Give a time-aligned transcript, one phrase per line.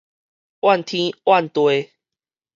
[0.03, 0.13] 怨天怨地